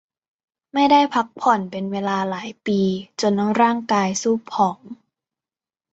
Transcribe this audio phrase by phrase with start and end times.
[0.73, 2.79] ไม่ได้พักผ่อนเป็นเวลาหลายปี
[3.21, 4.79] จนร่างกายซูบผอม